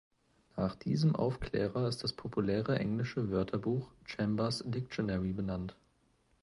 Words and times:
Nach 0.57 0.73
diesem 0.75 1.15
Aufklärer 1.15 1.87
ist 1.87 2.03
das 2.03 2.11
populäre 2.13 2.79
englische 2.79 3.29
Wörterbuch 3.29 3.91
"Chambers 4.05 4.63
Dictionary" 4.65 5.31
benannt. 5.31 5.75